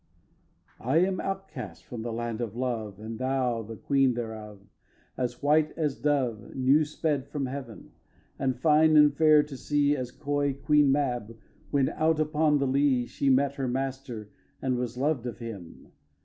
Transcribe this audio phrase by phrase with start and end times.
[0.79, 0.83] vi.
[0.83, 4.59] I am an outcast from the land of love And thou the Queen thereof,
[5.15, 7.91] as white as dove New sped from Heaven,
[8.39, 11.37] and fine and fair to see As coy Queen Mab
[11.69, 15.91] when, out upon the lea, She met her master and was lov'd of him.